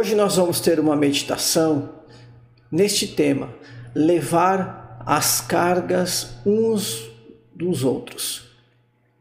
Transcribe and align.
Hoje 0.00 0.14
nós 0.14 0.36
vamos 0.36 0.60
ter 0.60 0.80
uma 0.80 0.96
meditação 0.96 1.90
neste 2.72 3.06
tema: 3.06 3.50
levar 3.94 5.02
as 5.04 5.42
cargas 5.42 6.36
uns 6.46 7.10
dos 7.54 7.84
outros. 7.84 8.48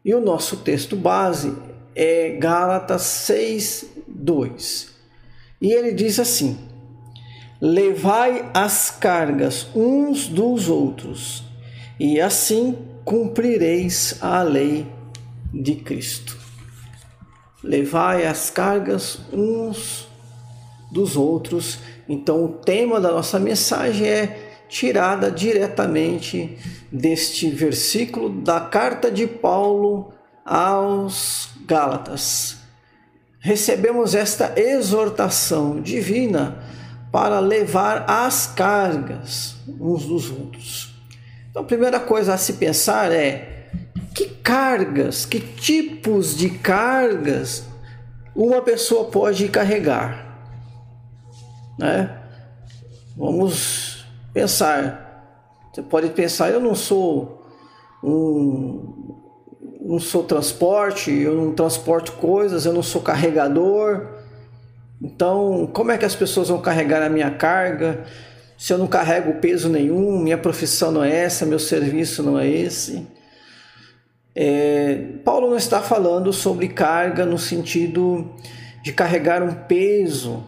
E 0.05 0.15
o 0.15 0.21
nosso 0.21 0.55
texto 0.55 0.96
base 0.96 1.54
é 1.93 2.29
Gálatas 2.39 3.02
6, 3.02 3.88
2. 4.07 4.96
E 5.60 5.73
ele 5.73 5.92
diz 5.92 6.18
assim: 6.18 6.57
Levai 7.59 8.50
as 8.54 8.89
cargas 8.89 9.68
uns 9.75 10.27
dos 10.30 10.69
outros, 10.69 11.43
e 12.00 12.21
assim 12.21 12.77
cumprireis 13.04 14.18
a 14.21 14.41
lei 14.43 14.88
de 15.54 15.75
Cristo. 15.75 16.38
Levai 17.61 18.25
as 18.25 18.50
cargas 18.50 19.19
uns 19.33 20.07
dos 20.07 20.08
outros. 21.16 21.79
Então, 22.07 22.46
o 22.46 22.50
tema 22.50 23.00
da 23.00 23.11
nossa 23.11 23.39
mensagem 23.39 24.07
é 24.07 24.50
tirada 24.68 25.32
diretamente 25.32 26.57
deste 26.92 27.50
versículo 27.50 28.30
da 28.30 28.60
carta 28.60 29.10
de 29.11 29.25
Paulo 29.25 30.14
aos 30.46 31.50
Gálatas. 31.66 32.58
Recebemos 33.39 34.16
esta 34.16 34.53
exortação 34.59 35.81
divina 35.81 36.64
para 37.11 37.39
levar 37.39 38.06
as 38.08 38.47
cargas 38.47 39.56
uns 39.80 40.06
dos 40.06 40.30
outros. 40.30 40.94
Então, 41.50 41.64
a 41.64 41.66
primeira 41.66 42.00
coisa 42.00 42.33
a 42.33 42.38
se 42.38 42.53
pensar 42.53 43.11
é 43.11 43.69
que 44.13 44.25
cargas, 44.28 45.25
que 45.25 45.39
tipos 45.39 46.35
de 46.35 46.50
cargas 46.50 47.63
uma 48.35 48.61
pessoa 48.61 49.06
pode 49.06 49.47
carregar, 49.50 50.28
né? 51.80 52.16
Vamos 53.16 54.05
pensar. 54.33 55.08
Você 55.73 55.81
pode 55.81 56.09
pensar, 56.09 56.49
eu 56.49 56.59
não 56.59 56.75
sou 56.75 57.47
um 58.03 59.08
não 59.81 60.00
sou 60.00 60.23
transporte, 60.23 61.09
eu 61.09 61.33
não 61.33 61.52
transporto 61.52 62.11
coisas, 62.11 62.66
eu 62.66 62.73
não 62.73 62.83
sou 62.83 63.02
carregador. 63.02 64.05
Então, 65.02 65.67
como 65.73 65.91
é 65.91 65.97
que 65.97 66.05
as 66.05 66.13
pessoas 66.13 66.50
vão 66.50 66.61
carregar 66.61 67.02
a 67.02 67.09
minha 67.09 67.31
carga? 67.31 68.03
Se 68.55 68.72
eu 68.72 68.77
não 68.77 68.85
carrego 68.85 69.39
peso 69.39 69.67
nenhum, 69.67 70.19
minha 70.19 70.38
profissão 70.38 70.91
não 70.91 71.03
é 71.03 71.23
essa, 71.23 71.45
meu 71.45 71.57
serviço 71.57 72.22
não 72.22 72.38
é 72.38 72.47
esse. 72.47 73.07
É, 74.35 75.13
Paulo 75.25 75.50
não 75.50 75.57
está 75.57 75.81
falando 75.81 76.31
sobre 76.31 76.67
carga 76.67 77.25
no 77.25 77.39
sentido 77.39 78.30
de 78.83 78.94
carregar 78.94 79.41
um 79.41 79.53
peso, 79.53 80.44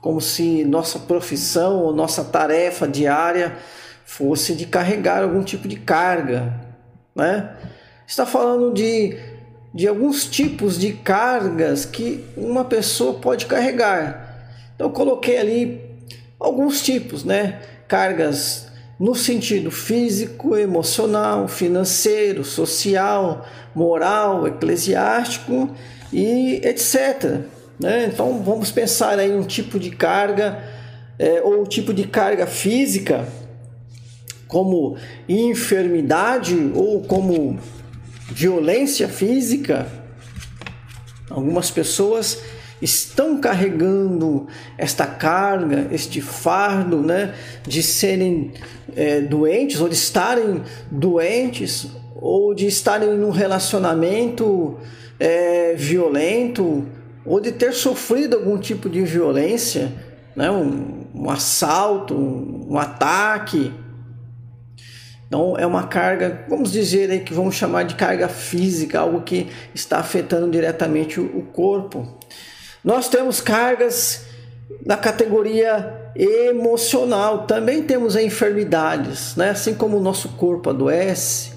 como 0.00 0.20
se 0.20 0.64
nossa 0.64 0.98
profissão 0.98 1.80
ou 1.82 1.94
nossa 1.94 2.24
tarefa 2.24 2.88
diária 2.88 3.56
fosse 4.04 4.54
de 4.54 4.66
carregar 4.66 5.22
algum 5.22 5.42
tipo 5.42 5.68
de 5.68 5.76
carga, 5.76 6.52
né? 7.14 7.56
Está 8.06 8.26
falando 8.26 8.72
de, 8.72 9.16
de 9.72 9.86
alguns 9.86 10.26
tipos 10.26 10.78
de 10.78 10.92
cargas 10.92 11.84
que 11.84 12.24
uma 12.36 12.64
pessoa 12.64 13.14
pode 13.14 13.46
carregar. 13.46 14.48
Então 14.74 14.88
eu 14.88 14.92
coloquei 14.92 15.38
ali 15.38 15.80
alguns 16.40 16.82
tipos, 16.82 17.22
né? 17.22 17.60
Cargas 17.86 18.66
no 18.98 19.14
sentido 19.14 19.70
físico, 19.70 20.56
emocional, 20.56 21.46
financeiro, 21.46 22.44
social, 22.44 23.46
moral, 23.74 24.46
eclesiástico 24.46 25.70
e 26.12 26.60
etc. 26.64 27.40
Né? 27.80 28.06
Então 28.12 28.42
vamos 28.42 28.70
pensar 28.70 29.18
aí 29.18 29.32
um 29.32 29.42
tipo 29.42 29.78
de 29.78 29.90
carga 29.90 30.62
é, 31.18 31.40
ou 31.40 31.66
tipo 31.66 31.94
de 31.94 32.06
carga 32.06 32.46
física 32.46 33.26
como 34.46 34.96
enfermidade 35.28 36.72
ou 36.74 37.02
como 37.02 37.58
violência 38.28 39.08
física. 39.08 39.86
Algumas 41.30 41.70
pessoas 41.70 42.42
estão 42.82 43.40
carregando 43.40 44.48
esta 44.76 45.06
carga, 45.06 45.86
este 45.92 46.20
fardo, 46.20 46.98
né, 46.98 47.34
de 47.62 47.82
serem 47.82 48.52
é, 48.96 49.20
doentes 49.20 49.80
ou 49.80 49.88
de 49.88 49.94
estarem 49.94 50.62
doentes 50.90 51.86
ou 52.16 52.54
de 52.54 52.66
estarem 52.66 53.16
num 53.16 53.30
relacionamento 53.30 54.78
é, 55.18 55.74
violento 55.76 56.86
ou 57.24 57.40
de 57.40 57.52
ter 57.52 57.72
sofrido 57.72 58.36
algum 58.36 58.58
tipo 58.58 58.88
de 58.88 59.02
violência, 59.02 59.92
né, 60.34 60.50
um, 60.50 61.06
um 61.14 61.30
assalto, 61.30 62.14
um, 62.14 62.72
um 62.72 62.78
ataque 62.78 63.72
então 65.30 65.56
é 65.56 65.64
uma 65.64 65.86
carga, 65.86 66.44
vamos 66.48 66.72
dizer 66.72 67.08
aí 67.08 67.20
que 67.20 67.32
vamos 67.32 67.54
chamar 67.54 67.84
de 67.84 67.94
carga 67.94 68.28
física, 68.28 68.98
algo 68.98 69.22
que 69.22 69.48
está 69.72 69.98
afetando 69.98 70.50
diretamente 70.50 71.20
o 71.20 71.42
corpo. 71.52 72.18
Nós 72.82 73.08
temos 73.08 73.40
cargas 73.40 74.24
da 74.84 74.96
categoria 74.96 76.10
emocional, 76.16 77.46
também 77.46 77.84
temos 77.84 78.16
enfermidades, 78.16 79.36
né? 79.36 79.50
Assim 79.50 79.72
como 79.72 79.98
o 79.98 80.02
nosso 80.02 80.30
corpo 80.30 80.68
adoece, 80.68 81.52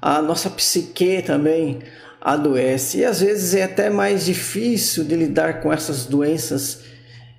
a 0.00 0.22
nossa 0.22 0.48
psique 0.48 1.20
também 1.20 1.80
adoece. 2.24 2.98
E 2.98 3.04
às 3.04 3.20
vezes 3.20 3.54
é 3.54 3.64
até 3.64 3.90
mais 3.90 4.24
difícil 4.24 5.04
de 5.04 5.14
lidar 5.14 5.60
com 5.60 5.70
essas 5.70 6.06
doenças 6.06 6.80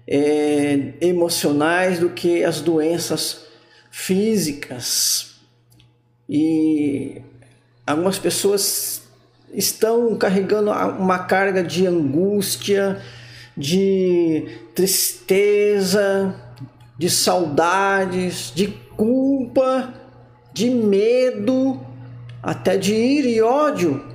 é, 0.08 0.94
emocionais 1.02 2.00
do 2.00 2.12
que 2.12 2.44
as 2.44 2.62
doenças 2.62 3.46
físicas. 3.90 5.38
E 6.30 7.22
algumas 7.86 8.20
pessoas 8.20 9.02
estão 9.52 10.16
carregando 10.16 10.70
uma 10.72 11.20
carga 11.20 11.64
de 11.64 11.88
angústia, 11.88 13.02
de 13.58 14.48
tristeza, 14.76 16.36
de 16.98 17.10
saudades, 17.10 18.52
de 18.54 18.68
culpa, 18.96 19.94
de 20.54 20.70
medo, 20.70 21.80
até 22.44 22.78
de 22.78 22.94
ira 22.94 23.28
e 23.28 23.42
ódio. 23.42 24.15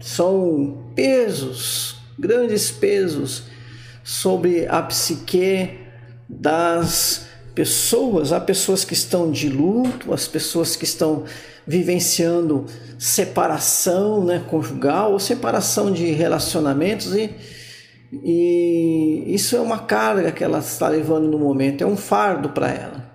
São 0.00 0.92
pesos, 0.94 1.96
grandes 2.18 2.70
pesos 2.70 3.44
sobre 4.02 4.66
a 4.66 4.82
psique 4.82 5.78
das 6.28 7.26
pessoas, 7.54 8.32
há 8.32 8.40
pessoas 8.40 8.84
que 8.84 8.94
estão 8.94 9.30
de 9.30 9.48
luto, 9.48 10.12
as 10.12 10.26
pessoas 10.26 10.76
que 10.76 10.84
estão 10.84 11.24
vivenciando 11.66 12.66
separação 12.98 14.24
né, 14.24 14.42
conjugal 14.48 15.12
ou 15.12 15.18
separação 15.18 15.92
de 15.92 16.06
relacionamentos 16.10 17.14
e, 17.14 17.30
e 18.12 19.24
isso 19.26 19.56
é 19.56 19.60
uma 19.60 19.78
carga 19.78 20.32
que 20.32 20.42
ela 20.42 20.58
está 20.58 20.88
levando 20.88 21.28
no 21.28 21.38
momento, 21.38 21.82
é 21.82 21.86
um 21.86 21.96
fardo 21.96 22.50
para 22.50 22.70
ela. 22.70 23.10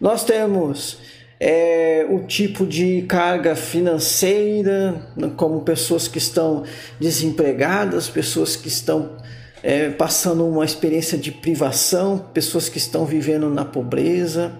Nós 0.00 0.24
temos 0.24 0.98
é, 1.40 2.06
o 2.10 2.20
tipo 2.26 2.66
de 2.66 3.00
carga 3.08 3.56
financeira, 3.56 5.06
como 5.38 5.62
pessoas 5.62 6.06
que 6.06 6.18
estão 6.18 6.64
desempregadas, 7.00 8.10
pessoas 8.10 8.56
que 8.56 8.68
estão 8.68 9.16
é, 9.62 9.88
passando 9.88 10.46
uma 10.46 10.66
experiência 10.66 11.16
de 11.16 11.32
privação, 11.32 12.18
pessoas 12.34 12.68
que 12.68 12.76
estão 12.76 13.06
vivendo 13.06 13.48
na 13.48 13.64
pobreza. 13.64 14.52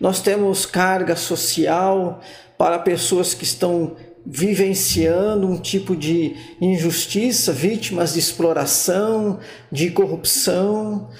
Nós 0.00 0.20
temos 0.20 0.64
carga 0.64 1.16
social 1.16 2.20
para 2.56 2.78
pessoas 2.78 3.34
que 3.34 3.44
estão 3.44 3.96
vivenciando 4.24 5.48
um 5.48 5.58
tipo 5.58 5.96
de 5.96 6.36
injustiça, 6.60 7.52
vítimas 7.52 8.12
de 8.12 8.20
exploração, 8.20 9.40
de 9.70 9.90
corrupção. 9.90 11.10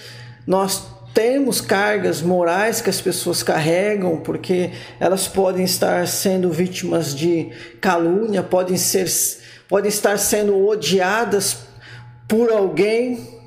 Nós 0.46 0.91
temos 1.14 1.60
cargas 1.60 2.22
morais 2.22 2.80
que 2.80 2.88
as 2.88 3.00
pessoas 3.00 3.42
carregam, 3.42 4.18
porque 4.18 4.70
elas 4.98 5.28
podem 5.28 5.64
estar 5.64 6.06
sendo 6.06 6.50
vítimas 6.50 7.14
de 7.14 7.50
calúnia, 7.80 8.42
podem 8.42 8.76
ser 8.76 9.06
podem 9.68 9.88
estar 9.88 10.18
sendo 10.18 10.66
odiadas 10.66 11.66
por 12.28 12.50
alguém, 12.50 13.40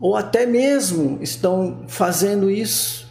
ou 0.00 0.16
até 0.16 0.46
mesmo 0.46 1.22
estão 1.22 1.84
fazendo 1.86 2.50
isso. 2.50 3.08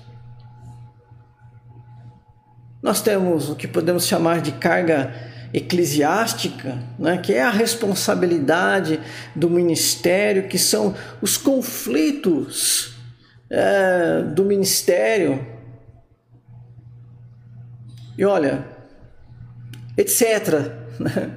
Nós 2.81 3.01
temos 3.01 3.50
o 3.50 3.56
que 3.56 3.68
podemos 3.68 4.06
chamar 4.06 4.41
de 4.41 4.51
carga 4.53 5.31
eclesiástica, 5.53 6.80
né, 6.98 7.18
que 7.18 7.33
é 7.33 7.42
a 7.42 7.50
responsabilidade 7.50 9.00
do 9.36 9.50
ministério, 9.50 10.48
que 10.48 10.57
são 10.57 10.95
os 11.21 11.38
conflitos 11.38 12.95
é, 13.50 14.21
do 14.24 14.45
ministério. 14.45 15.45
E 18.18 18.25
olha, 18.25 18.65
etc. 19.98 20.71
Né, 21.00 21.31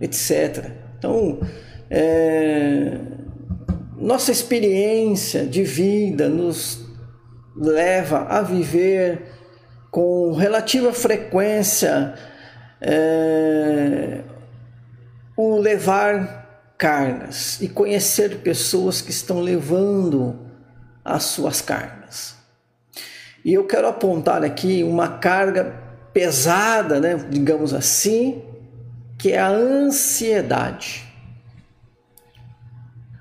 etc. 0.00 0.70
Então, 0.98 1.40
é, 1.90 2.98
nossa 3.96 4.32
experiência 4.32 5.46
de 5.46 5.62
vida 5.62 6.28
nos 6.28 6.84
leva 7.54 8.26
a 8.28 8.40
viver 8.42 9.22
com 9.90 10.32
relativa 10.32 10.92
frequência 10.92 12.14
é, 12.84 14.22
o 15.36 15.56
levar 15.58 16.74
cargas 16.76 17.60
e 17.60 17.68
conhecer 17.68 18.38
pessoas 18.38 19.00
que 19.00 19.12
estão 19.12 19.40
levando 19.40 20.50
as 21.04 21.22
suas 21.22 21.60
cargas. 21.60 22.34
E 23.44 23.54
eu 23.54 23.64
quero 23.66 23.86
apontar 23.86 24.42
aqui 24.42 24.82
uma 24.82 25.18
carga 25.18 25.80
pesada, 26.12 27.00
né, 27.00 27.14
digamos 27.30 27.72
assim, 27.72 28.42
que 29.16 29.32
é 29.32 29.38
a 29.38 29.48
ansiedade. 29.48 31.06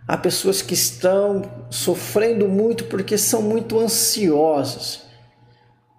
Há 0.07 0.17
pessoas 0.17 0.61
que 0.61 0.73
estão 0.73 1.43
sofrendo 1.69 2.47
muito 2.47 2.85
porque 2.85 3.17
são 3.17 3.41
muito 3.41 3.79
ansiosas, 3.79 5.03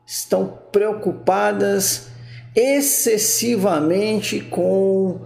estão 0.05 0.59
preocupadas 0.71 2.12
excessivamente 2.55 4.41
com 4.41 5.21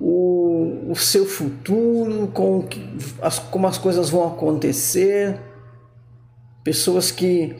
o, 0.00 0.90
o 0.90 0.96
seu 0.96 1.26
futuro, 1.26 2.28
com 2.28 2.66
as, 3.20 3.38
como 3.38 3.66
as 3.66 3.78
coisas 3.78 4.08
vão 4.08 4.26
acontecer. 4.26 5.38
Pessoas 6.64 7.10
que 7.10 7.56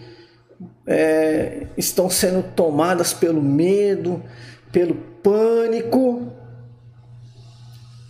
é, 0.86 1.66
estão 1.76 2.08
sendo 2.08 2.42
tomadas 2.42 3.12
pelo 3.12 3.42
medo, 3.42 4.22
pelo 4.72 4.94
pânico. 4.94 6.32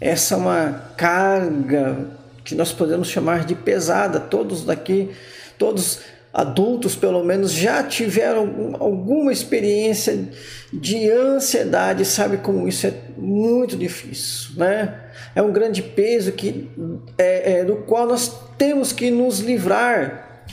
Essa 0.00 0.34
é 0.34 0.36
uma 0.38 0.72
carga 0.96 2.10
que 2.44 2.54
nós 2.54 2.72
podemos 2.72 3.08
chamar 3.08 3.44
de 3.44 3.54
pesada. 3.54 4.18
Todos 4.18 4.64
daqui, 4.64 5.10
todos 5.58 6.00
adultos 6.32 6.94
pelo 6.94 7.24
menos, 7.24 7.52
já 7.52 7.82
tiveram 7.82 8.76
alguma 8.78 9.32
experiência 9.32 10.28
de 10.72 11.10
ansiedade, 11.10 12.04
sabe 12.04 12.36
como 12.38 12.68
isso 12.68 12.86
é 12.86 12.94
muito 13.16 13.76
difícil, 13.76 14.52
né? 14.56 14.94
É 15.34 15.42
um 15.42 15.52
grande 15.52 15.82
peso 15.82 16.32
que 16.32 16.70
é, 17.18 17.60
é 17.60 17.64
do 17.64 17.76
qual 17.76 18.06
nós 18.06 18.32
temos 18.56 18.92
que 18.92 19.10
nos 19.10 19.40
livrar. 19.40 20.44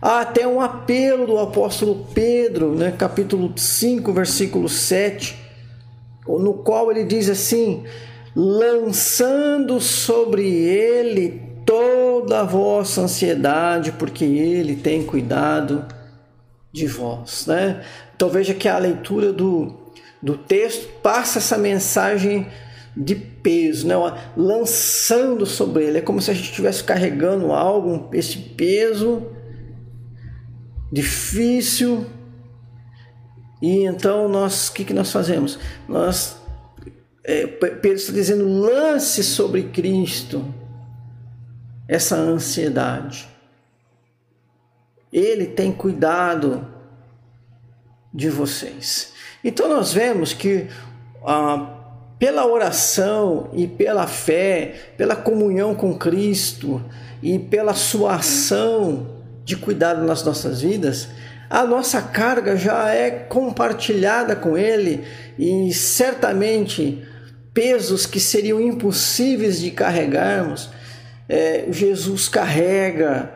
Há 0.00 0.20
até 0.20 0.46
um 0.46 0.60
apelo 0.60 1.26
do 1.26 1.38
apóstolo 1.38 2.06
Pedro, 2.12 2.74
né, 2.74 2.92
capítulo 2.98 3.52
5, 3.56 4.12
versículo 4.12 4.68
7, 4.68 5.36
no 6.26 6.54
qual 6.54 6.90
ele 6.90 7.04
diz 7.04 7.30
assim: 7.30 7.84
lançando 8.34 9.80
sobre 9.80 10.46
ele 10.46 11.41
toda 11.72 12.40
a 12.40 12.44
vossa 12.44 13.00
ansiedade, 13.00 13.92
porque 13.92 14.26
ele 14.26 14.76
tem 14.76 15.02
cuidado 15.02 15.86
de 16.70 16.86
vós. 16.86 17.46
Né? 17.46 17.82
Então 18.14 18.28
veja 18.28 18.52
que 18.52 18.68
a 18.68 18.76
leitura 18.76 19.32
do, 19.32 19.74
do 20.22 20.36
texto 20.36 20.86
passa 21.00 21.38
essa 21.38 21.56
mensagem 21.56 22.46
de 22.94 23.14
peso, 23.14 23.86
né? 23.86 23.94
lançando 24.36 25.46
sobre 25.46 25.84
ele. 25.84 25.98
É 25.98 26.00
como 26.02 26.20
se 26.20 26.30
a 26.30 26.34
gente 26.34 26.50
estivesse 26.50 26.84
carregando 26.84 27.52
algo, 27.52 28.10
esse 28.12 28.36
peso 28.36 29.28
difícil. 30.92 32.04
E 33.62 33.84
então 33.84 34.28
nós, 34.28 34.68
o 34.68 34.74
que, 34.74 34.84
que 34.84 34.92
nós 34.92 35.10
fazemos? 35.10 35.58
Nós 35.88 36.36
é, 37.24 37.46
Pedro 37.46 37.94
está 37.94 38.12
dizendo: 38.12 38.46
lance 38.46 39.24
sobre 39.24 39.62
Cristo 39.64 40.60
essa 41.92 42.16
ansiedade. 42.16 43.28
Ele 45.12 45.44
tem 45.44 45.70
cuidado 45.70 46.66
de 48.12 48.30
vocês. 48.30 49.12
Então 49.44 49.68
nós 49.68 49.92
vemos 49.92 50.32
que 50.32 50.68
ah, 51.26 51.80
pela 52.18 52.46
oração 52.46 53.50
e 53.52 53.66
pela 53.66 54.06
fé, 54.06 54.94
pela 54.96 55.14
comunhão 55.14 55.74
com 55.74 55.98
Cristo 55.98 56.82
e 57.22 57.38
pela 57.38 57.74
sua 57.74 58.14
ação 58.14 59.18
de 59.44 59.54
cuidado 59.54 60.02
nas 60.06 60.24
nossas 60.24 60.62
vidas, 60.62 61.08
a 61.50 61.66
nossa 61.66 62.00
carga 62.00 62.56
já 62.56 62.88
é 62.88 63.10
compartilhada 63.10 64.34
com 64.34 64.56
Ele 64.56 65.04
e 65.38 65.74
certamente 65.74 67.06
pesos 67.52 68.06
que 68.06 68.18
seriam 68.18 68.58
impossíveis 68.58 69.60
de 69.60 69.70
carregarmos, 69.70 70.70
é, 71.32 71.66
Jesus 71.72 72.28
carrega 72.28 73.32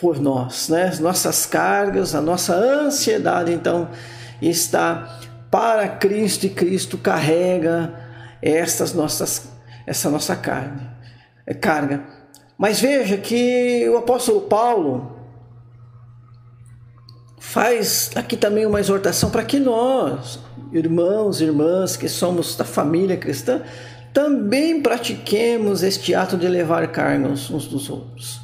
por 0.00 0.20
nós, 0.20 0.68
né? 0.68 0.84
As 0.84 1.00
nossas 1.00 1.44
cargas, 1.44 2.14
a 2.14 2.20
nossa 2.20 2.54
ansiedade, 2.54 3.52
então, 3.52 3.90
está 4.40 5.18
para 5.50 5.88
Cristo 5.88 6.46
e 6.46 6.50
Cristo 6.50 6.96
carrega 6.96 7.92
estas 8.40 8.94
nossas, 8.94 9.48
essa 9.88 10.08
nossa 10.08 10.36
carne, 10.36 10.88
é 11.44 11.52
carga. 11.52 12.04
Mas 12.56 12.80
veja 12.80 13.16
que 13.16 13.88
o 13.88 13.96
apóstolo 13.96 14.42
Paulo 14.42 15.16
faz 17.40 18.12
aqui 18.14 18.36
também 18.36 18.64
uma 18.66 18.78
exortação 18.78 19.30
para 19.30 19.42
que 19.42 19.58
nós, 19.58 20.38
irmãos 20.72 21.40
irmãs 21.40 21.96
que 21.96 22.08
somos 22.08 22.54
da 22.54 22.64
família 22.64 23.16
cristã, 23.16 23.62
também 24.12 24.82
pratiquemos 24.82 25.82
este 25.82 26.14
ato 26.14 26.36
de 26.36 26.48
levar 26.48 26.86
cargas 26.88 27.50
uns 27.50 27.66
dos 27.66 27.88
outros. 27.88 28.40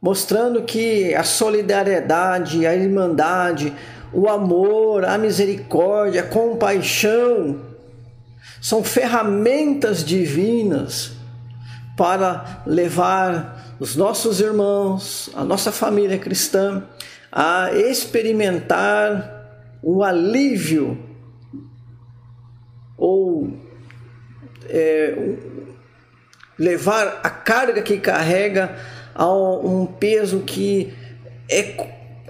Mostrando 0.00 0.62
que 0.62 1.14
a 1.14 1.24
solidariedade, 1.24 2.66
a 2.66 2.74
irmandade, 2.74 3.72
o 4.12 4.28
amor, 4.28 5.04
a 5.04 5.18
misericórdia, 5.18 6.22
a 6.22 6.26
compaixão 6.26 7.60
são 8.60 8.84
ferramentas 8.84 10.04
divinas 10.04 11.12
para 11.96 12.62
levar 12.66 13.76
os 13.80 13.96
nossos 13.96 14.40
irmãos, 14.40 15.30
a 15.34 15.44
nossa 15.44 15.72
família 15.72 16.18
cristã, 16.18 16.84
a 17.32 17.72
experimentar 17.72 19.34
o 19.82 20.02
alívio 20.02 20.98
ou 22.96 23.65
é, 24.68 25.14
levar 26.58 27.20
a 27.22 27.30
carga 27.30 27.82
que 27.82 27.98
carrega 27.98 28.76
a 29.14 29.32
um 29.32 29.86
peso 29.86 30.40
que 30.40 30.92
é 31.50 31.74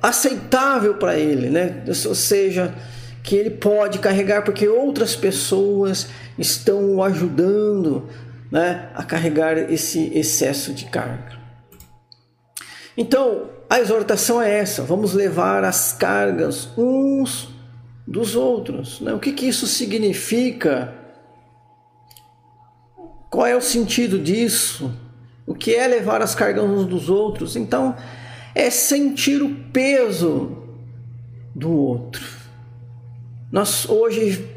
aceitável 0.03 0.95
para 0.95 1.19
ele, 1.19 1.49
né? 1.51 1.83
Ou 1.87 2.15
seja, 2.15 2.75
que 3.23 3.35
ele 3.35 3.51
pode 3.51 3.99
carregar 3.99 4.43
porque 4.43 4.69
outras 4.69 5.17
pessoas 5.17 6.09
estão 6.39 6.95
o 6.95 7.03
ajudando 7.03 8.09
né, 8.51 8.89
a 8.95 9.03
carregar 9.03 9.59
esse 9.59 10.17
excesso 10.17 10.73
de 10.73 10.85
carga. 10.85 11.37
Então, 12.97 13.51
a 13.69 13.81
exortação 13.81 14.41
é 14.41 14.59
essa: 14.59 14.83
vamos 14.83 15.13
levar 15.13 15.65
as 15.65 15.93
cargas 15.93 16.69
uns 16.77 17.49
dos 18.07 18.37
outros. 18.37 19.01
Né? 19.01 19.13
O 19.13 19.19
que, 19.19 19.33
que 19.33 19.47
isso 19.47 19.67
significa? 19.67 20.95
Qual 23.31 23.47
é 23.47 23.57
o 23.57 23.61
sentido 23.61 24.19
disso? 24.19 24.93
O 25.47 25.55
que 25.55 25.75
é 25.75 25.87
levar 25.87 26.23
as 26.23 26.35
cargas 26.35 26.65
uns 26.65 26.87
dos 26.87 27.09
outros? 27.09 27.57
Então, 27.57 27.97
é 28.55 28.71
sentir 28.71 29.43
o 29.43 29.55
peso 29.73 30.57
do 31.55 31.71
outro. 31.71 32.25
Nós 33.51 33.89
hoje 33.89 34.49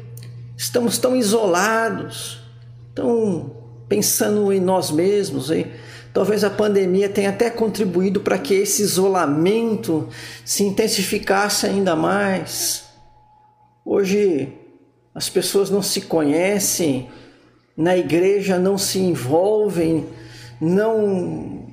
estamos 0.56 0.98
tão 0.98 1.14
isolados, 1.16 2.40
tão 2.94 3.56
pensando 3.88 4.52
em 4.52 4.60
nós 4.60 4.90
mesmos, 4.90 5.50
em 5.50 5.66
Talvez 6.12 6.42
a 6.42 6.50
pandemia 6.50 7.08
tenha 7.08 7.30
até 7.30 7.48
contribuído 7.48 8.20
para 8.20 8.36
que 8.36 8.54
esse 8.54 8.82
isolamento 8.82 10.08
se 10.44 10.64
intensificasse 10.64 11.66
ainda 11.66 11.94
mais. 11.94 12.84
Hoje 13.84 14.52
as 15.14 15.28
pessoas 15.28 15.70
não 15.70 15.82
se 15.82 16.02
conhecem, 16.02 17.08
na 17.80 17.96
igreja 17.96 18.58
não 18.58 18.76
se 18.76 18.98
envolvem, 18.98 20.06
não 20.60 21.66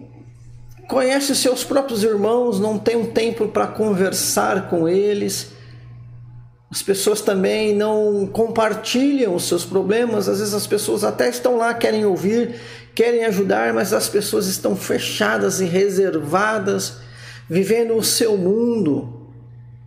conhecem 0.88 1.36
seus 1.36 1.66
próprios 1.66 2.02
irmãos, 2.02 2.62
não 2.62 2.80
tem 2.80 2.96
um 2.96 3.08
tempo 3.08 3.50
para 3.50 3.68
conversar 3.68 4.70
com 4.70 4.88
eles. 4.88 5.50
As 6.72 6.82
pessoas 6.82 7.20
também 7.20 7.76
não 7.76 8.26
compartilham 8.26 9.36
os 9.36 9.50
seus 9.50 9.66
problemas, 9.66 10.30
às 10.30 10.40
vezes 10.40 10.54
as 10.54 10.66
pessoas 10.66 11.04
até 11.04 11.28
estão 11.28 11.58
lá, 11.58 11.74
querem 11.74 12.06
ouvir, 12.06 12.56
querem 12.96 13.26
ajudar, 13.26 13.74
mas 13.74 13.92
as 13.92 14.08
pessoas 14.08 14.48
estão 14.48 14.78
fechadas 14.78 15.60
e 15.60 15.66
reservadas, 15.66 17.00
vivendo 17.50 17.98
o 17.98 18.04
seu 18.04 18.38
mundo, 18.38 19.28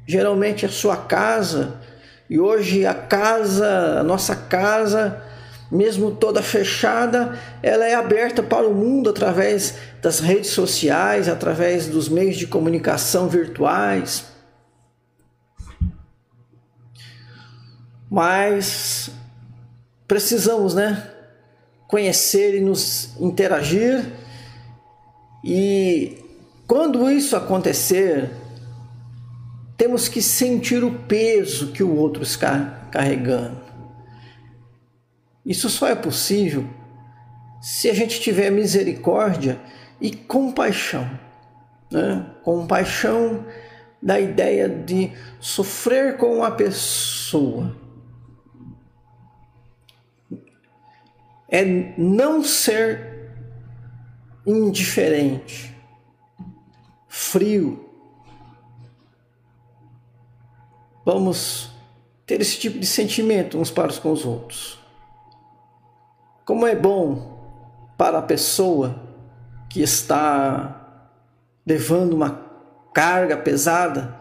geralmente 0.07 0.67
a 0.67 0.69
sua 0.69 0.99
casa. 0.99 1.81
E 2.29 2.39
hoje 2.39 2.85
a 2.85 2.93
casa, 2.93 4.00
a 4.00 4.03
nossa 4.03 4.37
casa, 4.37 5.30
mesmo 5.71 6.11
toda 6.11 6.43
fechada, 6.43 7.39
ela 7.62 7.87
é 7.87 7.95
aberta 7.95 8.43
para 8.43 8.67
o 8.67 8.75
mundo 8.75 9.09
através 9.09 9.77
das 10.03 10.19
redes 10.19 10.50
sociais, 10.50 11.29
através 11.29 11.87
dos 11.87 12.09
meios 12.09 12.37
de 12.37 12.47
comunicação 12.47 13.29
virtuais. 13.29 14.25
Mas 18.11 19.11
precisamos, 20.09 20.75
né, 20.75 21.09
conhecer 21.87 22.57
e 22.57 22.61
nos 22.61 23.17
interagir. 23.21 24.05
E 25.45 26.19
quando 26.67 27.09
isso 27.09 27.37
acontecer, 27.37 28.31
temos 29.77 30.09
que 30.09 30.21
sentir 30.21 30.83
o 30.83 30.93
peso 30.93 31.69
que 31.73 31.83
o 31.83 31.97
outro 31.97 32.25
está 32.25 32.89
carregando. 32.91 33.70
Isso 35.50 35.69
só 35.69 35.88
é 35.88 35.97
possível 35.97 36.64
se 37.61 37.90
a 37.90 37.92
gente 37.92 38.21
tiver 38.21 38.52
misericórdia 38.52 39.61
e 40.00 40.14
compaixão. 40.14 41.11
Né? 41.90 42.25
Compaixão 42.45 43.45
da 44.00 44.21
ideia 44.21 44.69
de 44.69 45.11
sofrer 45.40 46.16
com 46.19 46.45
a 46.45 46.52
pessoa. 46.52 47.76
É 51.49 51.64
não 51.99 52.45
ser 52.45 53.33
indiferente, 54.47 55.76
frio. 57.09 57.90
Vamos 61.04 61.73
ter 62.25 62.40
esse 62.40 62.57
tipo 62.57 62.78
de 62.78 62.87
sentimento 62.87 63.59
uns 63.59 63.73
para 63.73 63.92
com 63.95 64.12
os 64.12 64.25
outros. 64.25 64.80
Como 66.50 66.66
é 66.66 66.75
bom 66.75 67.95
para 67.97 68.19
a 68.19 68.23
pessoa 68.23 69.00
que 69.69 69.80
está 69.83 71.07
levando 71.64 72.12
uma 72.12 72.45
carga 72.92 73.37
pesada 73.37 74.19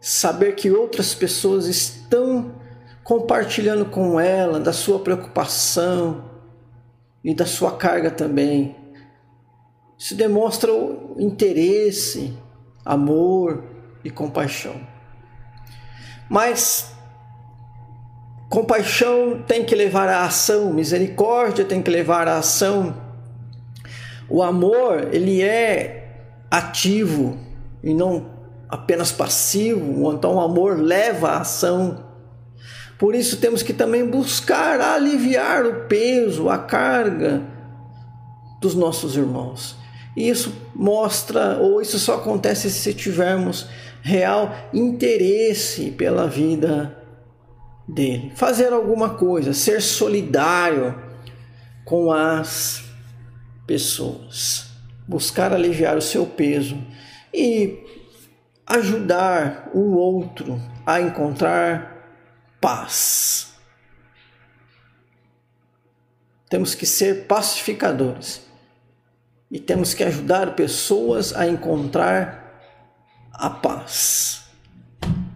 saber 0.00 0.56
que 0.56 0.72
outras 0.72 1.14
pessoas 1.14 1.66
estão 1.66 2.56
compartilhando 3.04 3.84
com 3.84 4.18
ela 4.18 4.58
da 4.58 4.72
sua 4.72 4.98
preocupação 4.98 6.28
e 7.22 7.32
da 7.32 7.46
sua 7.46 7.76
carga 7.76 8.10
também. 8.10 8.74
Isso 9.96 10.16
demonstra 10.16 10.72
o 10.72 11.14
interesse, 11.16 12.36
amor 12.84 13.62
e 14.02 14.10
compaixão. 14.10 14.80
Mas 16.28 16.92
Compaixão 18.50 19.44
tem 19.46 19.64
que 19.64 19.76
levar 19.76 20.08
à 20.08 20.24
ação, 20.24 20.72
misericórdia 20.72 21.64
tem 21.64 21.80
que 21.80 21.88
levar 21.88 22.26
à 22.26 22.38
ação. 22.38 23.00
O 24.28 24.42
amor, 24.42 25.14
ele 25.14 25.40
é 25.40 26.34
ativo 26.50 27.38
e 27.80 27.94
não 27.94 28.26
apenas 28.68 29.12
passivo, 29.12 30.12
então 30.12 30.34
o 30.34 30.40
amor 30.40 30.80
leva 30.80 31.28
à 31.28 31.40
ação. 31.42 32.04
Por 32.98 33.14
isso 33.14 33.36
temos 33.36 33.62
que 33.62 33.72
também 33.72 34.04
buscar 34.10 34.80
aliviar 34.80 35.64
o 35.64 35.84
peso, 35.84 36.48
a 36.48 36.58
carga 36.58 37.42
dos 38.60 38.74
nossos 38.74 39.16
irmãos. 39.16 39.76
E 40.16 40.28
isso 40.28 40.52
mostra, 40.74 41.56
ou 41.58 41.80
isso 41.80 42.00
só 42.00 42.16
acontece 42.16 42.68
se 42.68 42.92
tivermos 42.94 43.68
real 44.02 44.52
interesse 44.74 45.92
pela 45.92 46.26
vida 46.26 46.99
dele. 47.90 48.32
Fazer 48.34 48.72
alguma 48.72 49.14
coisa, 49.14 49.52
ser 49.52 49.82
solidário 49.82 50.98
com 51.84 52.12
as 52.12 52.84
pessoas, 53.66 54.70
buscar 55.06 55.52
aliviar 55.52 55.96
o 55.96 56.02
seu 56.02 56.26
peso 56.26 56.78
e 57.32 57.84
ajudar 58.66 59.70
o 59.74 59.94
outro 59.96 60.60
a 60.86 61.00
encontrar 61.00 62.06
paz. 62.60 63.54
Temos 66.48 66.74
que 66.74 66.86
ser 66.86 67.26
pacificadores 67.26 68.42
e 69.50 69.58
temos 69.58 69.94
que 69.94 70.04
ajudar 70.04 70.54
pessoas 70.54 71.34
a 71.34 71.46
encontrar 71.46 72.60
a 73.32 73.50
paz. 73.50 74.44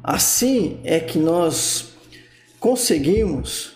Assim 0.03 0.81
é 0.85 1.01
que 1.01 1.19
nós 1.19 1.94
conseguimos 2.65 3.75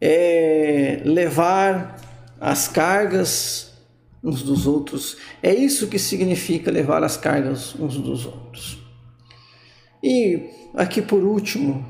é, 0.00 1.02
levar 1.04 2.00
as 2.40 2.66
cargas 2.66 3.70
uns 4.22 4.42
dos 4.42 4.66
outros. 4.66 5.18
É 5.42 5.54
isso 5.54 5.88
que 5.88 5.98
significa 5.98 6.70
levar 6.70 7.04
as 7.04 7.18
cargas 7.18 7.74
uns 7.78 7.98
dos 7.98 8.24
outros. 8.24 8.78
E 10.02 10.48
aqui 10.74 11.02
por 11.02 11.22
último, 11.22 11.84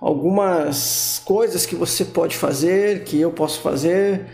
algumas 0.00 1.20
coisas 1.26 1.66
que 1.66 1.74
você 1.74 2.06
pode 2.06 2.34
fazer, 2.34 3.04
que 3.04 3.20
eu 3.20 3.32
posso 3.32 3.60
fazer 3.60 4.24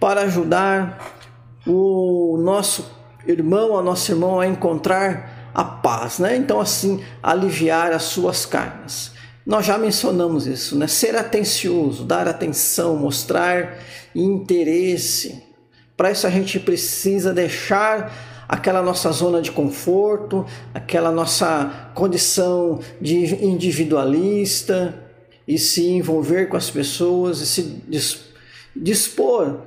para 0.00 0.22
ajudar 0.22 1.16
o 1.64 2.36
nosso 2.38 2.90
irmão, 3.24 3.78
a 3.78 3.82
nossa 3.84 4.10
irmã 4.10 4.42
a 4.42 4.48
encontrar 4.48 5.52
a 5.54 5.62
paz, 5.62 6.18
né? 6.18 6.36
Então 6.36 6.60
assim, 6.60 7.04
aliviar 7.22 7.92
as 7.92 8.02
suas 8.02 8.44
cargas. 8.44 9.13
Nós 9.46 9.66
já 9.66 9.76
mencionamos 9.76 10.46
isso, 10.46 10.76
né? 10.76 10.86
Ser 10.86 11.16
atencioso, 11.16 12.04
dar 12.04 12.26
atenção, 12.26 12.96
mostrar 12.96 13.78
interesse. 14.14 15.42
Para 15.96 16.10
isso 16.10 16.26
a 16.26 16.30
gente 16.30 16.58
precisa 16.58 17.32
deixar 17.32 18.44
aquela 18.48 18.82
nossa 18.82 19.10
zona 19.12 19.42
de 19.42 19.52
conforto, 19.52 20.46
aquela 20.72 21.10
nossa 21.10 21.90
condição 21.94 22.80
de 23.00 23.44
individualista 23.44 24.94
e 25.46 25.58
se 25.58 25.88
envolver 25.88 26.46
com 26.46 26.56
as 26.56 26.70
pessoas 26.70 27.40
e 27.40 27.46
se 27.46 27.82
dispor 28.74 29.60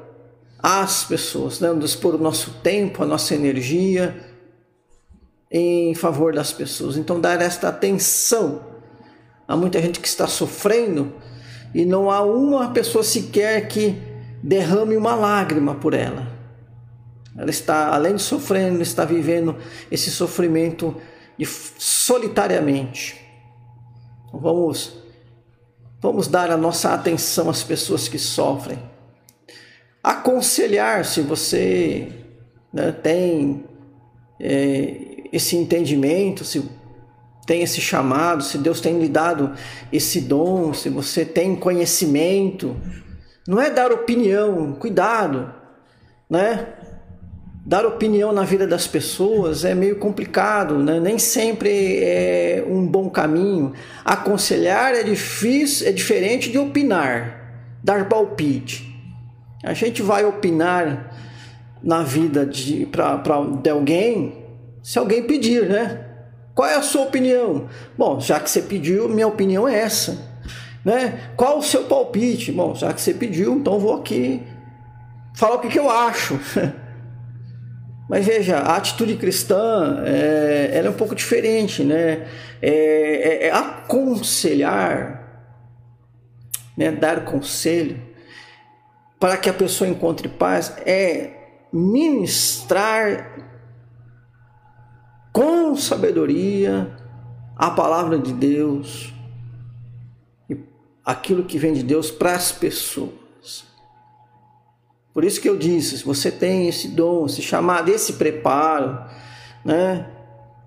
às 0.57 1.03
pessoas, 1.03 1.59
né? 1.59 1.71
dispor 1.75 2.15
o 2.15 2.17
nosso 2.17 2.55
tempo, 2.63 3.03
a 3.03 3.05
nossa 3.05 3.35
energia 3.35 4.15
em 5.51 5.93
favor 5.93 6.33
das 6.33 6.51
pessoas. 6.51 6.97
Então 6.97 7.21
dar 7.21 7.39
esta 7.41 7.69
atenção 7.69 8.76
Há 9.47 9.55
muita 9.55 9.81
gente 9.81 9.99
que 9.99 10.07
está 10.07 10.27
sofrendo 10.27 11.13
e 11.73 11.85
não 11.85 12.11
há 12.11 12.21
uma 12.21 12.71
pessoa 12.71 13.03
sequer 13.03 13.67
que 13.67 13.95
derrame 14.43 14.97
uma 14.97 15.15
lágrima 15.15 15.75
por 15.75 15.93
ela. 15.93 16.27
Ela 17.37 17.49
está, 17.49 17.93
além 17.93 18.15
de 18.15 18.21
sofrendo, 18.21 18.81
está 18.81 19.05
vivendo 19.05 19.55
esse 19.91 20.09
sofrimento 20.09 20.95
de, 21.37 21.45
solitariamente. 21.45 23.15
Então, 24.27 24.39
vamos, 24.39 24.97
vamos 26.01 26.27
dar 26.27 26.49
a 26.49 26.57
nossa 26.57 26.93
atenção 26.93 27.49
às 27.49 27.63
pessoas 27.63 28.07
que 28.07 28.17
sofrem. 28.17 28.79
Aconselhar, 30.03 31.05
se 31.05 31.21
você 31.21 32.11
né, 32.73 32.91
tem 32.91 33.63
é, 34.39 35.27
esse 35.31 35.55
entendimento, 35.55 36.43
se 36.43 36.63
tem 37.47 37.63
esse 37.63 37.79
chamado, 37.79 38.43
se 38.43 38.57
Deus 38.57 38.81
tem 38.81 38.99
lhe 38.99 39.07
dado 39.07 39.53
esse 39.91 40.19
dom, 40.19 40.73
se 40.73 40.89
você 40.89 41.23
tem 41.23 41.55
conhecimento. 41.55 42.75
Não 43.47 43.61
é 43.61 43.69
dar 43.69 43.89
opinião, 43.89 44.73
cuidado, 44.73 45.49
né? 46.29 46.67
Dar 47.65 47.85
opinião 47.85 48.33
na 48.33 48.43
vida 48.43 48.67
das 48.67 48.85
pessoas 48.85 49.63
é 49.63 49.73
meio 49.73 49.97
complicado, 49.97 50.77
né? 50.77 50.99
nem 50.99 51.17
sempre 51.17 51.99
é 52.03 52.65
um 52.67 52.85
bom 52.85 53.09
caminho. 53.09 53.73
Aconselhar 54.03 54.93
é 54.93 55.03
difícil, 55.03 55.87
é 55.87 55.91
diferente 55.93 56.51
de 56.51 56.57
opinar, 56.57 57.79
dar 57.81 58.09
palpite. 58.09 58.93
A 59.63 59.73
gente 59.73 60.01
vai 60.01 60.25
opinar 60.25 61.13
na 61.81 62.03
vida 62.03 62.45
de, 62.45 62.85
pra, 62.85 63.17
pra, 63.17 63.41
de 63.41 63.69
alguém 63.69 64.45
se 64.83 64.99
alguém 64.99 65.23
pedir, 65.23 65.67
né? 65.67 66.06
Qual 66.57 66.67
é 66.67 66.73
a 66.73 66.81
sua 66.81 67.03
opinião? 67.03 67.69
Bom, 67.95 68.19
já 68.19 68.39
que 68.39 68.49
você 68.49 68.63
pediu, 68.63 69.07
minha 69.07 69.27
opinião 69.27 69.67
é 69.67 69.75
essa. 69.75 70.17
Né? 70.83 71.29
Qual 71.37 71.59
o 71.59 71.61
seu 71.61 71.83
palpite? 71.83 72.51
Bom, 72.51 72.73
já 72.73 72.91
que 72.91 72.99
você 72.99 73.13
pediu, 73.13 73.53
então 73.53 73.77
vou 73.77 73.93
aqui 73.93 74.41
falar 75.35 75.57
o 75.57 75.59
que, 75.59 75.67
que 75.67 75.77
eu 75.77 75.87
acho. 75.87 76.39
Mas 78.09 78.25
veja, 78.25 78.57
a 78.57 78.75
atitude 78.75 79.17
cristã 79.17 80.01
é, 80.03 80.71
ela 80.73 80.87
é 80.87 80.89
um 80.89 80.95
pouco 80.95 81.13
diferente, 81.13 81.83
né? 81.83 82.25
É, 82.59 82.71
é, 82.71 83.47
é 83.49 83.51
aconselhar, 83.51 85.45
né? 86.75 86.91
dar 86.91 87.23
conselho 87.23 88.01
para 89.19 89.37
que 89.37 89.47
a 89.47 89.53
pessoa 89.53 89.87
encontre 89.87 90.27
paz, 90.27 90.73
é 90.87 91.33
ministrar 91.71 93.56
com 95.37 95.75
sabedoria 95.75 96.97
a 97.55 97.69
palavra 97.69 98.17
de 98.17 98.33
Deus, 98.33 99.13
aquilo 101.05 101.43
que 101.43 101.59
vem 101.59 101.73
de 101.73 101.83
Deus 101.83 102.09
para 102.09 102.33
as 102.33 102.51
pessoas. 102.51 103.63
Por 105.13 105.23
isso 105.23 105.39
que 105.39 105.47
eu 105.47 105.55
disse, 105.55 105.99
se 105.99 106.03
você 106.03 106.31
tem 106.31 106.67
esse 106.67 106.87
dom, 106.87 107.27
esse 107.27 107.43
chamado, 107.43 107.89
esse 107.89 108.13
preparo, 108.13 108.99
né? 109.63 110.09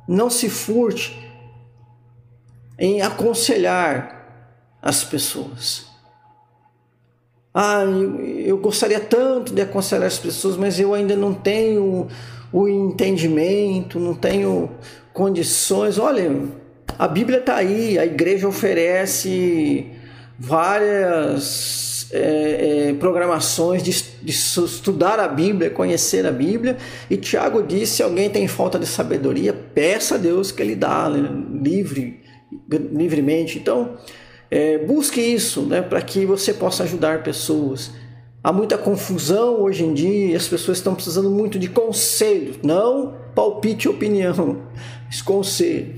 Não 0.06 0.30
se 0.30 0.48
furte 0.48 1.18
em 2.78 3.02
aconselhar 3.02 4.54
as 4.80 5.02
pessoas. 5.02 5.86
Ah, 7.52 7.82
eu 7.82 8.56
gostaria 8.58 9.00
tanto 9.00 9.52
de 9.52 9.62
aconselhar 9.62 10.06
as 10.06 10.18
pessoas, 10.18 10.56
mas 10.56 10.78
eu 10.78 10.94
ainda 10.94 11.16
não 11.16 11.34
tenho 11.34 12.06
o 12.52 12.69
entendimento, 12.69 13.99
não 13.99 14.14
tenho 14.14 14.71
condições. 15.12 15.99
Olha, 15.99 16.49
a 16.99 17.09
Bíblia 17.09 17.38
está 17.38 17.57
aí, 17.57 17.99
a 17.99 18.04
igreja 18.04 18.49
oferece 18.49 19.87
várias 20.38 22.09
é, 22.12 22.88
é, 22.88 22.95
programações 22.95 23.83
de, 23.83 23.92
de, 24.23 24.33
estudar 24.33 25.21
a 25.21 25.28
Bíblia, 25.28 25.71
conhecer 25.71 26.26
a 26.26 26.33
Bíblia. 26.33 26.76
E 27.09 27.16
Tiago 27.16 27.62
disse: 27.62 27.97
se 27.97 28.02
alguém 28.02 28.28
tem 28.28 28.49
falta 28.49 28.78
de 28.78 28.87
sabedoria, 28.87 29.52
peça 29.52 30.16
a 30.16 30.19
Deus 30.19 30.50
que 30.50 30.62
Ele 30.62 30.75
dá 30.75 31.09
né, 31.09 31.28
livre, 31.62 32.21
livremente. 32.71 33.59
Então, 33.59 33.97
é, 34.50 34.78
busque 34.78 35.21
isso 35.21 35.62
né, 35.62 35.83
para 35.83 36.02
que 36.02 36.26
você 36.26 36.52
possa 36.52 36.83
ajudar 36.83 37.23
pessoas. 37.23 37.92
Há 38.42 38.52
muita 38.52 38.78
confusão 38.78 39.61
hoje 39.61 39.85
em 39.85 39.92
dia 39.92 40.35
as 40.35 40.49
pessoas 40.49 40.78
estão 40.78 40.94
precisando 40.94 41.30
muito 41.30 41.59
de 41.59 41.68
conselho, 41.68 42.54
não 42.62 43.14
palpite 43.35 43.88
opinião, 43.88 44.62
mas 45.04 45.20
conselho. 45.20 45.94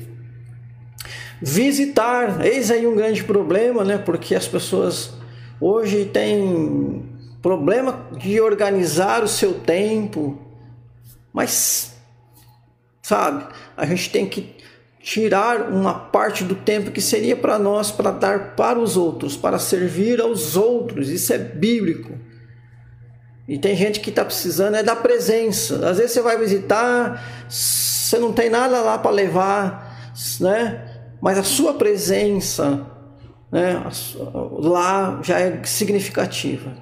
Visitar, 1.41 2.45
eis 2.45 2.71
aí 2.71 2.87
um 2.87 2.95
grande 2.95 3.23
problema, 3.23 3.85
né? 3.85 3.99
Porque 3.99 4.35
as 4.35 4.47
pessoas 4.47 5.13
hoje 5.61 6.05
têm 6.05 7.05
problema 7.41 8.07
de 8.17 8.41
organizar 8.41 9.23
o 9.23 9.29
seu 9.29 9.55
tempo, 9.55 10.39
mas 11.33 11.95
sabe, 13.03 13.47
a 13.77 13.87
gente 13.87 14.11
tem 14.11 14.27
que 14.27 14.55
tirar 15.01 15.69
uma 15.71 15.95
parte 15.95 16.45
do 16.45 16.55
tempo 16.55 16.93
que 16.93 17.01
seria 17.01 17.37
para 17.37 17.59
nós 17.59 17.91
para 17.91 18.13
dar 18.13 18.55
para 18.55 18.79
os 18.79 18.97
outros, 18.97 19.37
para 19.37 19.59
servir 19.59 20.21
aos 20.21 20.57
outros. 20.57 21.09
Isso 21.09 21.33
é 21.33 21.39
bíblico. 21.39 22.13
E 23.53 23.59
tem 23.59 23.77
gente 23.77 24.01
que 24.01 24.09
está 24.09 24.25
precisando 24.25 24.77
é 24.77 24.83
da 24.83 24.97
presença. 24.97 25.87
Às 25.87 25.99
vezes 25.99 26.13
você 26.13 26.23
vai 26.23 26.39
visitar, 26.39 27.45
você 27.47 28.19
não 28.19 28.33
tem 28.33 28.49
nada 28.49 28.81
lá 28.81 28.97
para 28.97 29.11
levar, 29.11 30.11
né? 30.41 31.11
Mas 31.21 31.37
a 31.37 31.43
sua 31.43 31.75
presença, 31.75 32.87
né? 33.51 33.85
Lá 34.59 35.21
já 35.23 35.39
é 35.39 35.63
significativa. 35.65 36.73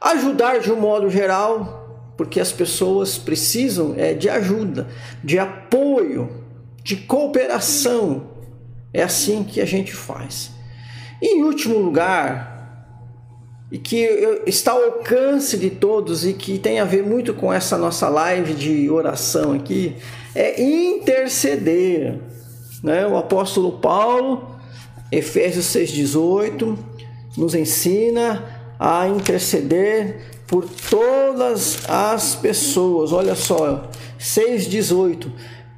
Ajudar 0.00 0.60
de 0.60 0.70
um 0.70 0.76
modo 0.78 1.10
geral, 1.10 2.14
porque 2.16 2.38
as 2.38 2.52
pessoas 2.52 3.18
precisam 3.18 3.92
é 3.96 4.14
de 4.14 4.28
ajuda, 4.28 4.86
de 5.24 5.40
apoio, 5.40 6.44
de 6.84 6.98
cooperação. 6.98 8.30
É 8.94 9.02
assim 9.02 9.42
que 9.42 9.60
a 9.60 9.66
gente 9.66 9.92
faz. 9.92 10.52
E, 11.20 11.34
em 11.34 11.42
último 11.42 11.78
lugar, 11.78 12.49
e 13.70 13.78
que 13.78 14.42
está 14.46 14.72
ao 14.72 14.82
alcance 14.82 15.56
de 15.56 15.70
todos 15.70 16.26
e 16.26 16.32
que 16.32 16.58
tem 16.58 16.80
a 16.80 16.84
ver 16.84 17.04
muito 17.04 17.32
com 17.32 17.52
essa 17.52 17.78
nossa 17.78 18.08
live 18.08 18.54
de 18.54 18.90
oração 18.90 19.52
aqui, 19.52 19.96
é 20.34 20.60
interceder. 20.60 22.18
Né? 22.82 23.06
O 23.06 23.16
apóstolo 23.16 23.72
Paulo, 23.78 24.56
Efésios 25.12 25.66
6,18, 25.66 26.76
nos 27.36 27.54
ensina 27.54 28.44
a 28.78 29.06
interceder 29.06 30.20
por 30.48 30.64
todas 30.90 31.88
as 31.88 32.34
pessoas. 32.34 33.12
Olha 33.12 33.36
só, 33.36 33.88
6,18 34.18 35.30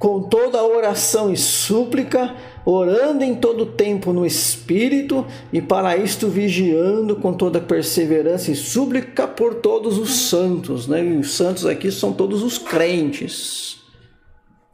com 0.03 0.21
toda 0.23 0.61
oração 0.61 1.31
e 1.31 1.37
súplica, 1.37 2.35
orando 2.65 3.23
em 3.23 3.35
todo 3.35 3.65
tempo 3.65 4.13
no 4.13 4.25
Espírito, 4.25 5.25
e 5.51 5.61
para 5.61 5.97
isto 5.97 6.27
vigiando 6.27 7.15
com 7.17 7.33
toda 7.33 7.59
perseverança 7.59 8.51
e 8.51 8.55
súplica 8.55 9.27
por 9.27 9.55
todos 9.55 9.97
os 9.97 10.29
santos. 10.29 10.87
Né? 10.87 11.03
E 11.05 11.17
os 11.17 11.33
santos 11.33 11.65
aqui 11.65 11.91
são 11.91 12.13
todos 12.13 12.41
os 12.41 12.57
crentes. 12.57 13.81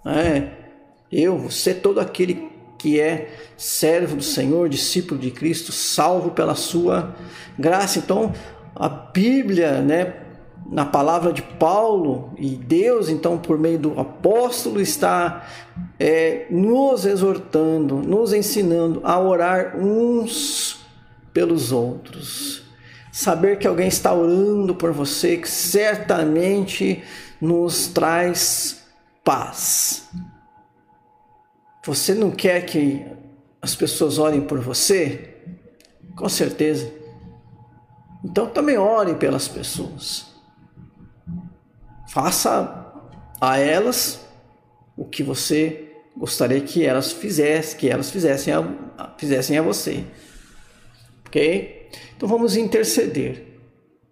É, 0.06 0.50
eu, 1.12 1.38
você, 1.38 1.74
todo 1.74 2.00
aquele 2.00 2.50
que 2.78 3.00
é 3.00 3.30
servo 3.58 4.16
do 4.16 4.24
Senhor, 4.24 4.70
discípulo 4.70 5.20
de 5.20 5.32
Cristo, 5.32 5.72
salvo 5.72 6.32
pela 6.32 6.56
sua 6.56 7.14
graça. 7.58 8.00
Então, 8.00 8.34
a 8.74 8.88
Bíblia, 8.88 9.82
né, 9.82 10.29
na 10.72 10.86
palavra 10.86 11.34
de 11.34 11.42
Paulo 11.42 12.32
e 12.38 12.50
Deus, 12.50 13.10
então, 13.10 13.38
por 13.38 13.58
meio 13.58 13.80
do 13.80 14.00
apóstolo, 14.00 14.80
está 14.80 15.48
é, 16.00 16.46
nos 16.50 17.06
exortando, 17.06 17.96
nos 17.96 18.34
ensinando 18.34 19.02
a 19.04 19.20
orar 19.20 19.76
uns 19.78 20.80
pelos 21.34 21.72
outros. 21.72 22.62
Saber 23.12 23.58
que 23.58 23.68
alguém 23.68 23.88
está 23.88 24.14
orando 24.14 24.76
por 24.76 24.92
você, 24.92 25.38
que 25.38 25.50
certamente 25.50 27.04
nos 27.42 27.88
traz 27.88 28.84
paz. 29.24 30.08
Você 31.84 32.14
não 32.14 32.30
quer 32.30 32.66
que 32.66 33.04
as 33.60 33.74
pessoas 33.76 34.20
orem 34.20 34.42
por 34.42 34.60
você? 34.60 35.36
Com 36.16 36.30
certeza. 36.30 36.92
Então 38.24 38.48
também 38.48 38.78
ore 38.78 39.16
pelas 39.16 39.48
pessoas. 39.48 40.29
Faça 42.10 42.92
a 43.40 43.60
elas 43.60 44.20
o 44.98 45.06
que 45.06 45.22
você 45.22 45.94
gostaria 46.18 46.60
que 46.60 46.84
elas 46.84 47.12
fizessem, 47.12 47.78
que 47.78 47.88
elas 47.88 48.10
fizessem 48.10 48.52
a, 48.52 49.16
fizessem 49.16 49.60
a 49.60 49.62
você. 49.62 50.04
Ok? 51.28 51.90
Então 52.18 52.28
vamos 52.28 52.58
interceder 52.58 53.62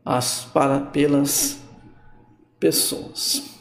as, 0.05 0.45
para, 0.45 0.79
pelas 0.79 1.57
pessoas. 2.60 3.57